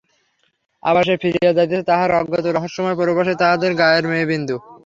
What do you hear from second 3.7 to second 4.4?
গাঁয়ের মেয়ে